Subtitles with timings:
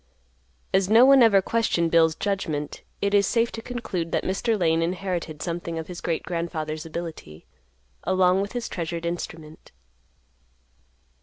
[0.73, 4.59] As no one ever questioned Bill's judgment, it is safe to conclude that Mr.
[4.59, 7.45] Lane inherited something of his great grandfather's ability;
[8.03, 9.71] along with his treasured instrument.